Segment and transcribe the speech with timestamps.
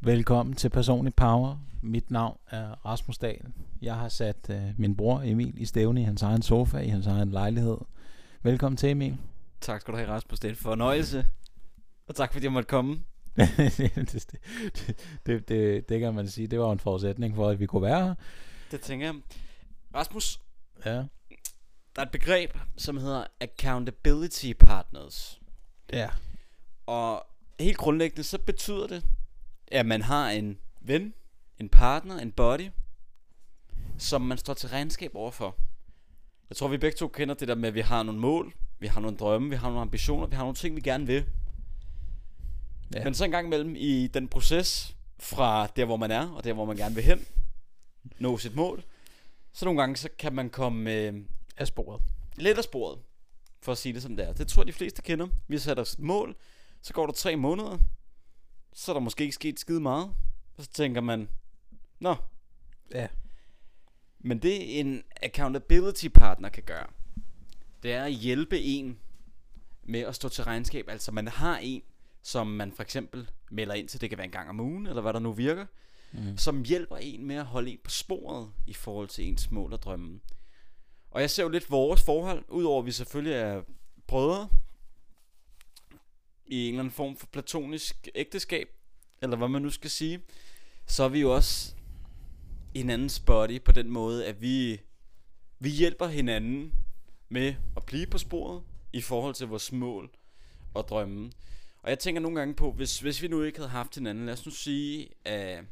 [0.00, 1.56] Velkommen til Personlig Power.
[1.82, 3.52] Mit navn er Rasmus Dahl.
[3.82, 7.06] Jeg har sat øh, min bror Emil i stævne i hans egen sofa, i hans
[7.06, 7.78] egen lejlighed.
[8.42, 9.16] Velkommen til Emil.
[9.60, 10.40] Tak skal du have, Rasmus.
[10.40, 11.26] Det er en fornøjelse.
[12.06, 13.04] Og tak fordi jeg måtte komme.
[13.36, 14.36] det, det,
[15.26, 18.04] det, det, det kan man sige, det var en forudsætning for, at vi kunne være
[18.06, 18.14] her.
[18.70, 19.14] Det tænker jeg.
[19.94, 20.40] Rasmus,
[20.84, 20.92] Ja,
[21.96, 25.40] der er et begreb, som hedder accountability partners.
[25.92, 26.08] ja,
[26.86, 27.26] Og
[27.60, 29.04] helt grundlæggende, så betyder det,
[29.70, 31.14] at man har en ven,
[31.58, 32.68] en partner, en buddy,
[33.98, 35.56] som man står til regnskab overfor.
[36.50, 38.86] Jeg tror, vi begge to kender det der med, at vi har nogle mål, vi
[38.86, 41.24] har nogle drømme, vi har nogle ambitioner, vi har nogle ting, vi gerne vil.
[42.94, 43.04] Ja.
[43.04, 46.52] Men så en gang imellem i den proces, fra der, hvor man er, og der,
[46.52, 47.26] hvor man gerne vil hen,
[48.18, 48.84] nå sit mål,
[49.52, 51.14] så nogle gange, så kan man komme øh,
[51.56, 52.02] af sporet.
[52.36, 52.98] lidt af sporet,
[53.62, 54.32] for at sige det som det er.
[54.32, 55.28] Det tror jeg, de fleste kender.
[55.48, 56.36] Vi sætter os et mål,
[56.82, 57.78] så går der tre måneder,
[58.80, 60.14] så er der måske ikke sket skide meget,
[60.56, 61.28] og så tænker man,
[61.98, 62.16] nå,
[62.94, 63.08] Ja,
[64.18, 66.86] men det en accountability partner kan gøre,
[67.82, 68.98] det er at hjælpe en
[69.82, 70.88] med at stå til regnskab.
[70.88, 71.82] Altså man har en,
[72.22, 75.02] som man for eksempel melder ind til, det kan være en gang om ugen, eller
[75.02, 75.66] hvad der nu virker,
[76.12, 76.38] mm.
[76.38, 79.82] som hjælper en med at holde en på sporet i forhold til ens mål og
[79.82, 80.20] drømme.
[81.10, 83.62] Og jeg ser jo lidt vores forhold, udover at vi selvfølgelig er
[84.06, 84.48] brødre
[86.50, 88.68] i en eller anden form for platonisk ægteskab,
[89.22, 90.22] eller hvad man nu skal sige,
[90.86, 91.74] så er vi jo også
[92.74, 94.80] hinandens body på den måde, at vi,
[95.58, 96.74] vi hjælper hinanden
[97.28, 98.62] med at blive på sporet
[98.92, 100.10] i forhold til vores mål
[100.74, 101.32] og drømme.
[101.82, 104.32] Og jeg tænker nogle gange på, hvis, hvis vi nu ikke havde haft hinanden, lad
[104.32, 105.64] os nu sige, at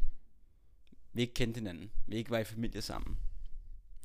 [1.13, 3.17] vi ikke kendte hinanden, vi ikke var i familie sammen,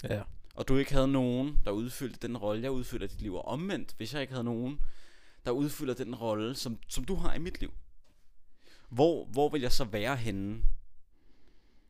[0.03, 0.21] ja,
[0.55, 3.45] og du ikke havde nogen, der udfyldte den rolle, jeg udfylder i dit liv, og
[3.45, 4.79] omvendt, hvis jeg ikke havde nogen,
[5.45, 7.73] der udfylder den rolle, som, som du har i mit liv.
[8.89, 10.63] Hvor, hvor vil jeg så være henne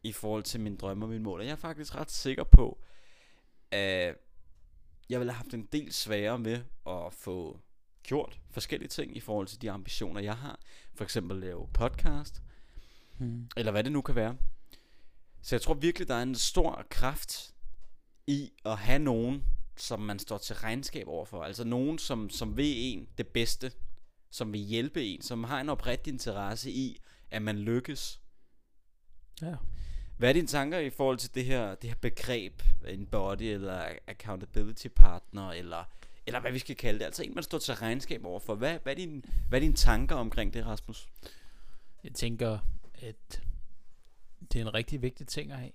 [0.04, 1.40] i forhold til mine drømme og mine mål?
[1.40, 2.80] Og jeg er faktisk ret sikker på,
[3.72, 4.16] at
[5.10, 7.60] jeg ville have haft en del sværere med at få
[8.04, 10.60] gjort forskellige ting i forhold til de ambitioner, jeg har.
[10.96, 12.44] For eksempel lave podcast,
[13.18, 13.50] mm.
[13.58, 14.38] eller hvad det nu kan være.
[15.42, 17.54] Så jeg tror virkelig, der er en stor kraft
[18.28, 19.44] i at have nogen,
[19.78, 21.44] som man står til regnskab overfor.
[21.44, 23.72] Altså nogen, som, som ved en det bedste,
[24.32, 27.02] som vil hjælpe en, som har en oprigtig interesse i,
[27.32, 28.22] at man lykkes.
[29.42, 29.56] ja.
[30.18, 33.86] Hvad er dine tanker i forhold til det her, det her begreb, en body eller
[34.08, 35.84] accountability partner, eller,
[36.26, 37.06] eller hvad vi skal kalde det?
[37.06, 38.56] Altså en, man står til regnskab overfor.
[38.56, 41.10] Hvad, hvad, er dine, hvad er dine tanker omkring det, Rasmus?
[42.04, 42.60] Jeg tænker,
[42.94, 43.42] at
[44.54, 45.72] det er en rigtig vigtig ting at have.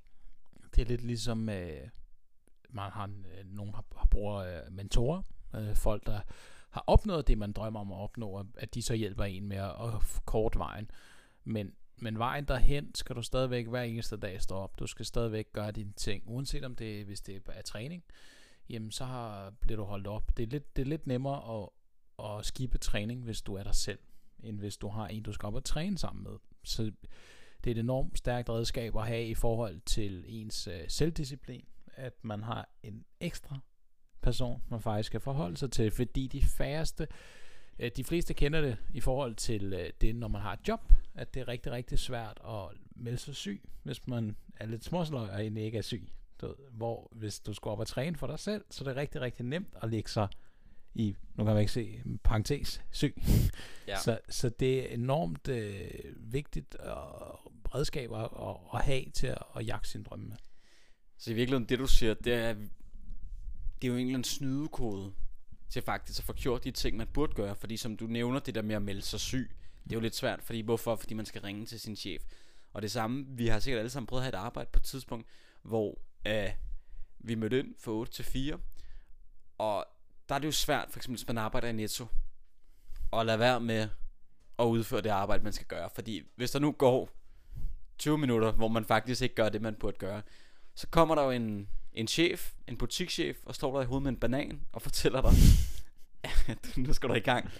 [0.75, 1.89] Det er lidt ligesom, øh,
[2.69, 5.23] man har, øh, nogen har, har bruger øh, mentorer,
[5.55, 6.21] øh, folk der
[6.71, 9.71] har opnået det, man drømmer om at opnå, at de så hjælper en med at,
[9.71, 10.91] at kort vejen.
[11.45, 14.79] Men, men vejen derhen skal du stadigvæk hver eneste dag stå op.
[14.79, 18.05] Du skal stadigvæk gøre dine ting, uanset om det hvis det er træning,
[18.69, 20.37] jamen så har, bliver du holdt op.
[20.37, 21.69] Det er lidt, det er lidt nemmere at,
[22.25, 23.99] at skibe træning, hvis du er der selv,
[24.43, 26.39] end hvis du har en, du skal op og træne sammen med.
[26.65, 26.93] Så
[27.65, 31.65] det er et enormt stærkt redskab at have i forhold til ens øh, selvdisciplin,
[31.99, 33.59] at man har en ekstra
[34.23, 37.09] person, man faktisk skal forholde sig til, fordi de færreste,
[37.79, 40.93] øh, de fleste kender det i forhold til øh, det, når man har et job,
[41.15, 45.29] at det er rigtig, rigtig svært at melde sig syg, hvis man er lidt småsløj
[45.29, 46.09] og egentlig ikke er syg.
[46.41, 48.97] Du ved, hvor hvis du skal op og træne for dig selv, så er det
[48.97, 50.29] rigtig, rigtig nemt at lægge sig
[50.95, 53.23] i, nu kan man ikke se, parentes, syg.
[53.89, 53.99] Ja.
[53.99, 56.91] Så, så det er enormt øh, vigtigt øh,
[57.75, 58.29] redskab at,
[58.75, 60.37] at, have til at, at jagte sin drømme med.
[61.19, 62.55] Så i virkeligheden, det du siger, det er,
[63.83, 65.13] det er jo en eller anden snydekode
[65.69, 67.57] til faktisk at få gjort de ting, man burde gøre.
[67.57, 69.51] Fordi som du nævner, det der med at melde sig syg,
[69.85, 70.43] det er jo lidt svært.
[70.43, 70.97] Fordi hvorfor?
[70.97, 72.23] Fordi man skal ringe til sin chef.
[72.73, 74.83] Og det samme, vi har sikkert alle sammen prøvet at have et arbejde på et
[74.85, 75.27] tidspunkt,
[75.63, 76.51] hvor øh,
[77.19, 78.59] vi mødte ind fra 8 til 4.
[79.59, 79.87] Og
[80.29, 82.07] der er det jo svært, for eksempel hvis man arbejder i Netto,
[83.13, 83.89] at lade være med
[84.59, 85.91] at udføre det arbejde, man skal gøre.
[85.95, 87.11] Fordi hvis der nu går
[87.99, 90.23] 20 minutter, hvor man faktisk ikke gør det, man burde gøre,
[90.79, 94.11] så kommer der jo en, en chef, en butikschef, og slår dig i hovedet med
[94.11, 95.33] en banan, og fortæller dig,
[96.49, 97.51] at nu skal du i gang.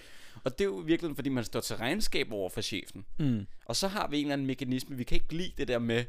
[0.43, 3.05] Og det er jo virkelig, fordi man står til regnskab over for chefen.
[3.17, 3.47] Mm.
[3.65, 6.05] Og så har vi en eller anden mekanisme, vi kan ikke lide det der med,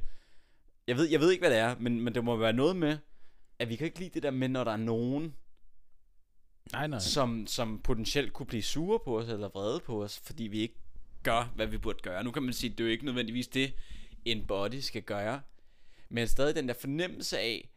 [0.87, 2.99] jeg ved, jeg ved ikke, hvad det er, men, men det må være noget med,
[3.59, 5.35] at vi kan ikke lide det der med, når der er nogen,
[6.73, 6.99] Nej, nej.
[6.99, 10.77] som, som potentielt kunne blive sure på os, eller vrede på os, fordi vi ikke
[11.23, 12.25] gør, hvad vi burde gøre.
[12.25, 13.75] Nu kan man sige, at det er jo ikke nødvendigvis det,
[14.25, 15.41] en body skal gøre.
[16.11, 17.71] Men stadig den der fornemmelse af,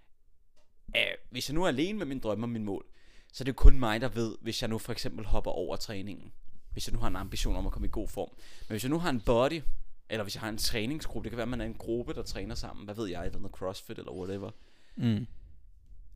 [0.94, 2.86] at hvis jeg nu er alene med min drømme og min mål,
[3.34, 6.34] så er det kun mig, der ved, hvis jeg nu for eksempel hopper over træningen.
[6.72, 8.30] Hvis jeg nu har en ambition om at komme i god form.
[8.38, 9.62] Men hvis jeg nu har en body,
[10.10, 12.24] eller hvis jeg har en træningsgruppe, det kan være, at man er en gruppe, der
[12.24, 14.52] træner sammen, hvad ved jeg, eller noget crossfit eller whatever,
[14.96, 15.28] Mm.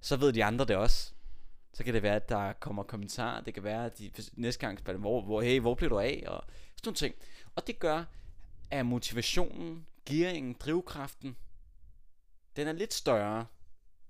[0.02, 1.14] så ved de andre det også.
[1.74, 4.80] Så kan det være, at der kommer kommentarer, det kan være, at de næste gang
[4.80, 6.44] spørger, hvor, hvor, hey, hvor blev du af, og
[6.76, 7.16] sådan nogle ting.
[7.56, 8.04] Og det gør,
[8.72, 11.36] at motivationen, gearingen, drivkraften,
[12.58, 13.46] den er lidt større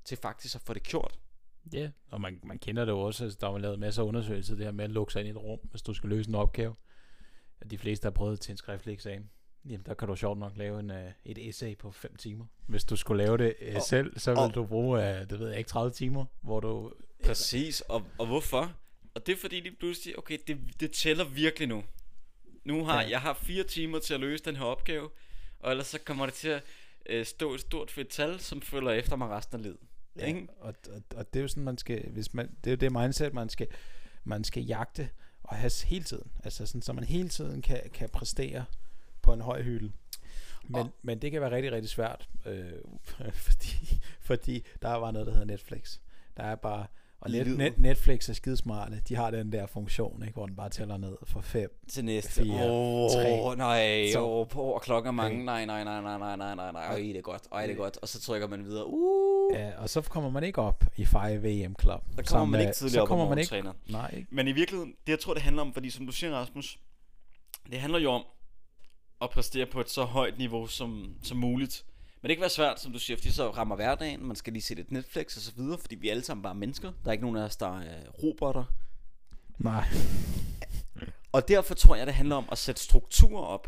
[0.06, 1.20] til faktisk at få det gjort.
[1.74, 1.90] Ja, yeah.
[2.12, 4.56] og man, man kender det jo også, altså, der er jo lavet masser af undersøgelser,
[4.56, 6.36] det her med at lukke sig ind i et rum, hvis du skal løse en
[6.36, 6.76] opgave.
[7.62, 9.30] At De fleste har prøvet til en skriftlig eksamen.
[9.66, 12.46] Jamen, der kan du sjovt nok lave en, uh, et essay på 5 timer.
[12.68, 15.40] Hvis du skulle lave det uh, Og- selv, så vil og- du bruge, uh, det
[15.40, 16.94] ved jeg ikke, 30 timer, hvor du...
[17.26, 18.74] Præcis, og, og hvorfor?
[19.16, 21.84] Og det er fordi lige pludselig, okay, det, det tæller virkelig nu.
[22.64, 23.10] Nu har Ja.
[23.10, 25.10] jeg har fire timer til at løse den her opgave,
[25.60, 26.64] og ellers så kommer det til at
[27.10, 29.78] øh, stå et stort fedt tal, som følger efter mig resten af livet.
[30.20, 30.48] Ja, Ikke?
[30.60, 32.92] og, og, og det er jo sådan, man skal, hvis man, det er jo det
[32.92, 33.68] mindset, man skal,
[34.24, 35.10] man skal jagte
[35.44, 36.32] og have hele tiden.
[36.44, 38.66] Altså sådan, så man hele tiden kan, kan præstere
[39.22, 39.92] på en høj hylde.
[40.64, 42.72] Men, Og- men det kan være rigtig, rigtig svært, øh,
[43.48, 45.98] fordi, fordi der er bare noget, der hedder Netflix.
[46.38, 46.88] Der er bare,
[47.22, 49.02] og net, net, Netflix er skidesmarte.
[49.10, 51.80] De har den der funktion, ikke, hvor den bare tæller ned for fem.
[51.90, 52.32] Til næste.
[52.44, 53.56] Fire, Åh, tre.
[53.56, 55.46] nej, Så- åh, på, og klokken er mange.
[55.46, 56.88] Nej, nej, nej, nej, nej, nej, nej, nej.
[56.92, 57.42] Øj, det er godt.
[57.52, 57.78] Øj, det er Øh.
[57.78, 57.98] godt.
[58.02, 58.88] Og så trykker man videre.
[58.88, 59.18] Uh,
[59.54, 61.86] Ja, og så kommer man ikke op i 5 VM Club.
[61.86, 63.74] der kommer som, man øh, ikke tidligere så op kommer om man ikke, træner.
[63.90, 64.28] Nej, ikke?
[64.32, 66.80] Men i virkeligheden, det jeg tror, det handler om, fordi som du siger, Rasmus,
[67.72, 68.24] det handler jo om
[69.22, 71.86] at præstere på et så højt niveau som, som muligt.
[72.28, 74.64] Men det kan være svært, som du siger, fordi så rammer hverdagen, man skal lige
[74.64, 76.92] se lidt Netflix og så videre, fordi vi er alle sammen bare mennesker.
[77.04, 78.64] Der er ikke nogen af os, der er robotter.
[79.58, 79.88] Nej.
[81.32, 83.68] Og derfor tror jeg, det handler om at sætte strukturer op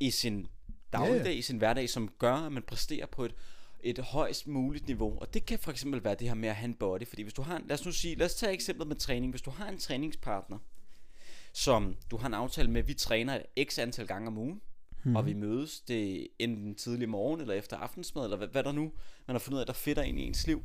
[0.00, 0.46] i sin
[0.92, 1.38] dagligdag, ja.
[1.38, 3.34] i sin hverdag, som gør, at man præsterer på et,
[3.80, 5.18] et højst muligt niveau.
[5.20, 7.06] Og det kan for eksempel være det her med at have en body.
[7.08, 9.32] Fordi hvis du har en, lad os nu sige, lad os tage eksemplet med træning.
[9.32, 10.58] Hvis du har en træningspartner,
[11.52, 14.60] som du har en aftale med, vi træner et x antal gange om ugen,
[15.06, 15.16] mm.
[15.16, 18.92] og vi mødes det enten tidlig morgen eller efter aftensmad, eller hvad, hvad der nu,
[19.26, 20.64] man har fundet ud af, der fitter ind i ens liv.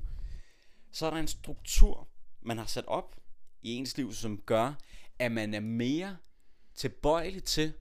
[0.91, 2.07] Så er der en struktur,
[2.41, 3.15] man har sat op
[3.61, 4.73] i ens liv, som gør,
[5.19, 6.17] at man er mere
[6.75, 7.73] tilbøjelig til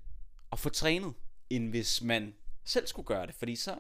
[0.53, 1.13] at få trænet,
[1.51, 2.35] end hvis man
[2.65, 3.35] selv skulle gøre det.
[3.35, 3.79] Fordi så,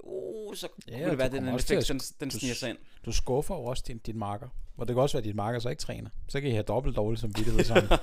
[0.00, 2.78] uh, så Ja, kunne og det være, den effekt, den, den du sniger sig ind.
[3.04, 4.48] Du skuffer jo også din, din marker.
[4.76, 6.10] Og det kan også være, at din marker så ikke træner.
[6.28, 7.92] Så kan I have dobbelt dårligt som vidtighed sammen.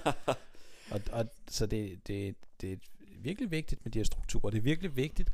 [0.91, 2.77] og, og, så det, det, det er
[3.23, 4.49] virkelig vigtigt med de her strukturer.
[4.49, 5.29] Det er virkelig vigtigt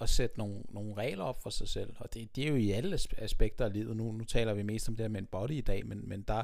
[0.00, 1.94] at sætte nogle, nogle regler op for sig selv.
[1.98, 3.96] Og det, det er jo i alle aspekter af livet.
[3.96, 6.22] Nu, nu taler vi mest om det her med en body i dag, men, men
[6.22, 6.42] der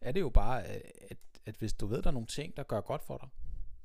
[0.00, 1.16] er det jo bare, at,
[1.46, 3.28] at hvis du ved, der er nogle ting, der gør godt for dig.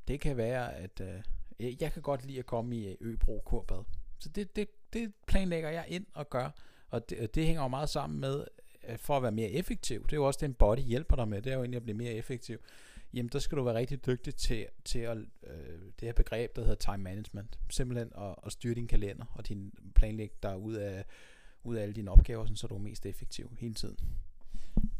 [0.08, 3.84] Det kan være, at øh, jeg kan godt lide at komme i øh, Øbro Kurbad.
[4.20, 6.50] Så det, det, det planlægger jeg ind og gør.
[6.90, 8.46] Og det, det hænger jo meget sammen med,
[8.88, 10.04] øh, for at være mere effektiv.
[10.04, 11.42] Det er jo også det, en body hjælper dig med.
[11.42, 12.60] Det er jo egentlig at blive mere effektiv.
[13.14, 16.62] Jamen, der skal du være rigtig dygtig til, til at, øh, det her begreb, der
[16.62, 17.60] hedder time management.
[17.70, 21.06] Simpelthen at, at styre din kalender og din planlæg dig ud af,
[21.64, 23.98] ud af alle dine opgaver, sådan, så du er mest effektiv hele tiden.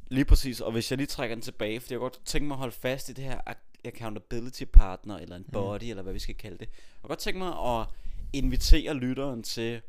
[0.08, 2.60] Lige præcis, og hvis jeg lige trækker den tilbage, fordi jeg godt tænke mig at
[2.60, 5.90] holde fast i det her ac- accountability partner, eller en body, mm.
[5.90, 6.68] eller hvad vi skal kalde det.
[6.68, 7.88] Jeg kan godt tænke mig at
[8.34, 9.82] invitere lytteren til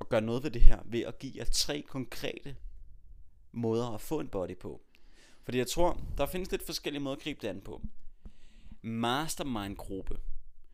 [0.00, 2.56] at gøre noget ved det her, ved at give jer tre konkrete
[3.52, 4.82] måder at få en body på.
[5.46, 7.82] Fordi jeg tror, der findes lidt forskellige måder at gribe det an på.
[8.82, 10.16] Mastermind-gruppe.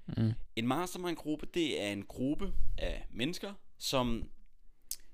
[0.06, 0.32] Mm.
[0.56, 4.30] En mastermind-gruppe, det er en gruppe af mennesker, som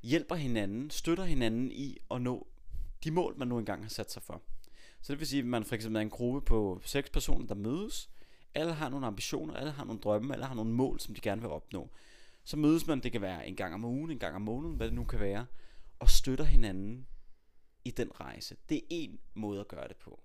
[0.03, 2.47] hjælper hinanden, støtter hinanden i at nå
[3.05, 4.43] de mål, man nu engang har sat sig for.
[5.03, 7.55] Så det vil sige, at man for eksempel er en gruppe på seks personer, der
[7.55, 8.11] mødes.
[8.55, 11.41] Alle har nogle ambitioner, alle har nogle drømme, alle har nogle mål, som de gerne
[11.41, 11.91] vil opnå.
[12.45, 14.87] Så mødes man, det kan være en gang om ugen, en gang om måneden, hvad
[14.87, 15.47] det nu kan være,
[15.99, 17.07] og støtter hinanden
[17.85, 18.57] i den rejse.
[18.69, 20.21] Det er en måde at gøre det på.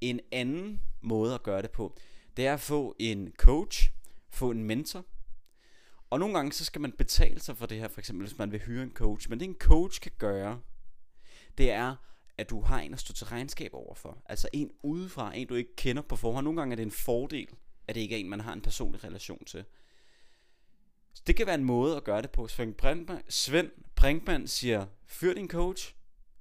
[0.00, 1.96] En anden måde at gøre det på,
[2.36, 3.90] det er at få en coach,
[4.30, 5.04] få en mentor.
[6.10, 8.52] Og nogle gange så skal man betale sig for det her, for eksempel hvis man
[8.52, 9.30] vil hyre en coach.
[9.30, 10.60] Men det en coach kan gøre,
[11.58, 11.96] det er,
[12.38, 14.22] at du har en at stå til regnskab overfor.
[14.26, 16.44] Altså en udefra, en du ikke kender på forhånd.
[16.44, 17.48] Nogle gange er det en fordel,
[17.86, 19.64] at det ikke er en, man har en personlig relation til.
[21.14, 22.48] Så det kan være en måde at gøre det på.
[22.48, 25.94] Svend Brinkmann, Svend Brinkmann siger, fyr din coach.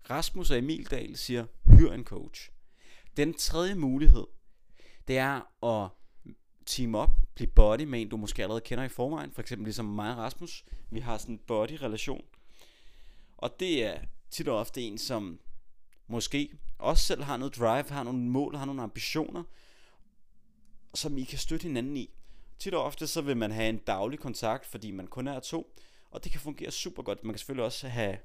[0.10, 1.46] Rasmus og Emil Dahl siger,
[1.78, 2.52] hyr en coach.
[3.18, 4.28] Den tredje mulighed,
[5.08, 5.90] det er at
[6.66, 9.32] team op, blive body med en, du måske allerede kender i forvejen.
[9.32, 10.66] For eksempel ligesom mig og Rasmus.
[10.90, 12.26] Vi har sådan en body-relation.
[13.38, 14.00] Og det er
[14.32, 15.40] tit og ofte en, som
[16.08, 16.50] måske
[16.80, 19.44] også selv har noget drive, har nogle mål, har nogle ambitioner,
[20.94, 22.10] som I kan støtte hinanden i.
[22.60, 25.76] Tit og ofte så vil man have en daglig kontakt, fordi man kun er to,
[26.12, 27.24] og det kan fungere super godt.
[27.24, 28.18] Man kan selvfølgelig også have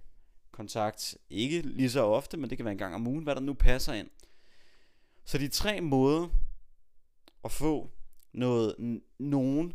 [0.52, 3.40] kontakt, ikke lige så ofte, men det kan være en gang om ugen, hvad der
[3.40, 4.08] nu passer ind.
[5.24, 6.28] Så de tre måder
[7.44, 7.90] at få
[8.32, 9.72] noget, n- nogen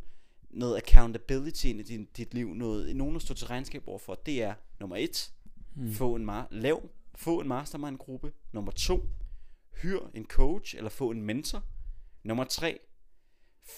[0.49, 4.43] noget accountability ind i din, dit liv, noget, nogen at stå til regnskab overfor, det
[4.43, 5.33] er nummer et,
[5.75, 5.91] Mm.
[5.91, 8.33] få en mar- lav, få en mastermind gruppe.
[8.51, 9.09] Nummer to,
[9.81, 11.63] hyr en coach eller få en mentor.
[12.23, 12.79] Nummer tre,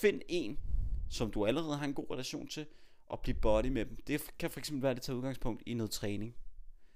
[0.01, 0.59] find en,
[1.09, 2.65] som du allerede har en god relation til,
[3.05, 3.97] og bliv body med dem.
[4.07, 6.35] Det kan eksempel være, at det tager udgangspunkt i noget træning.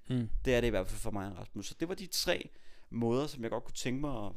[0.09, 0.29] Mm.
[0.45, 1.67] Det er det i hvert fald for mig og Rasmus.
[1.67, 2.49] Så det var de tre
[2.89, 4.31] måder, som jeg godt kunne tænke mig at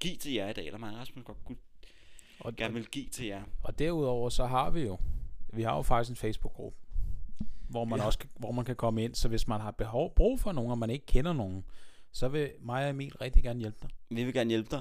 [0.00, 1.58] give til jer i dag, eller mig og Rasmus godt kunne,
[2.40, 3.42] Og, gerne vil give til jer.
[3.62, 4.98] og derudover så har vi jo,
[5.52, 6.78] vi har jo faktisk en Facebook-gruppe,
[7.68, 8.06] hvor man Ja.
[8.06, 10.78] også hvor man kan komme ind, så hvis man har behov, brug for nogen, og
[10.78, 11.64] man ikke kender nogen,
[12.12, 13.90] så vil mig og Emil rigtig gerne hjælpe dig.
[14.10, 14.80] Vi vil gerne hjælpe dig.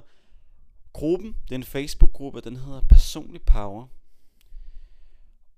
[0.94, 3.88] Gruppen, det er en Facebook-gruppe, den hedder Personlig Power.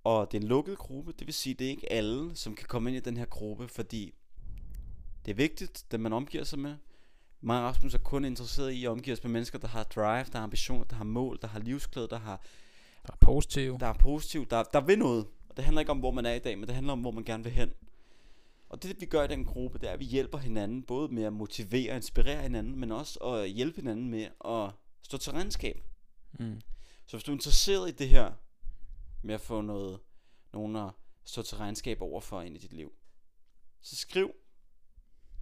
[0.04, 2.68] Og det er en lukket gruppe, det vil sige, det er ikke alle, som kan
[2.68, 4.14] komme ind i den her gruppe, fordi
[5.30, 6.76] det er vigtigt, det man omgiver sig med.
[7.42, 10.26] Mig og Rasmus er kun interesseret i at omgive os med mennesker, der har drive,
[10.32, 12.42] der har ambitioner, der har mål, der har livsglæde, der har
[13.08, 13.80] Der er positiv.
[13.80, 15.28] der er positiv, der, der vil noget.
[15.50, 17.12] Og det handler ikke om, hvor man er i dag, men det handler om, hvor
[17.12, 17.72] man gerne vil hen.
[18.70, 21.24] Og det, vi gør i den gruppe, det er, at vi hjælper hinanden, både med
[21.24, 24.72] at motivere og inspirere hinanden, men også at hjælpe hinanden med at
[25.02, 25.84] stå til regnskab.
[26.40, 26.62] Mm.
[27.06, 28.32] Så hvis du er interesseret i det her,
[29.22, 30.00] med at få noget,
[30.54, 30.90] nogen at
[31.24, 32.94] stå til regnskab overfor ind i dit liv,
[33.82, 34.32] så skriv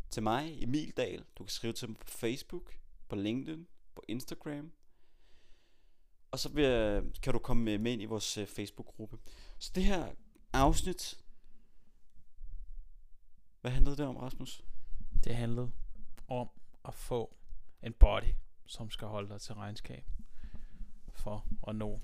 [0.09, 1.25] til mig, Emil Dahl.
[1.37, 2.77] Du kan skrive til mig på Facebook,
[3.09, 4.71] på LinkedIn, på Instagram.
[6.31, 9.17] Og så vil, kan du komme med, ind i vores øh, Facebook-gruppe.
[9.59, 10.11] Så det her
[10.53, 11.17] afsnit,
[13.61, 14.63] hvad handlede det om, Rasmus?
[15.23, 15.71] Det handlede
[16.27, 16.49] om
[16.85, 17.35] at få
[17.83, 18.33] en body,
[18.65, 20.05] som skal holde dig til regnskab
[21.09, 22.01] for at nå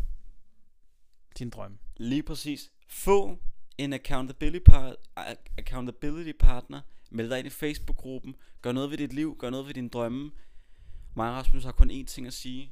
[1.39, 1.79] din drøm.
[1.98, 2.72] Lige præcis.
[2.88, 3.39] Få
[3.77, 4.95] en accountability, par-
[5.57, 6.81] accountability partner.
[7.13, 8.36] Meld dig ind i Facebook-gruppen.
[8.62, 9.38] Gør noget ved dit liv.
[9.39, 10.32] Gør noget ved dine drømme.
[11.15, 12.72] Mig og Rasmus har kun én ting at sige.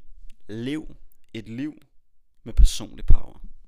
[0.50, 0.96] Lev
[1.34, 1.74] et liv
[2.44, 3.40] med personlig power.